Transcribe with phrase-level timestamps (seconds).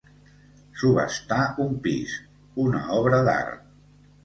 [0.83, 2.17] Subhastar un pis,
[2.67, 3.73] una obra d'art.